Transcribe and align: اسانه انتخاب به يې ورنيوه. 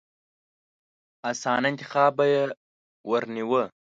اسانه 1.29 1.67
انتخاب 1.71 2.11
به 2.17 2.25
يې 2.33 2.43
ورنيوه. 3.09 3.63